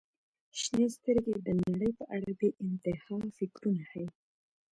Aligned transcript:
•شنې 0.59 0.87
سترګې 0.95 1.35
د 1.45 1.47
نړۍ 1.65 1.91
په 1.99 2.03
اړه 2.15 2.31
بې 2.39 2.49
انتها 2.63 3.15
فکرونه 3.37 3.81
ښیي. 3.91 4.07